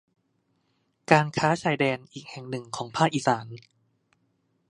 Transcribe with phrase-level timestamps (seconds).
[1.11, 3.53] การค้าชายแดนอีกแห่งหนึ่งของภาคอีสาน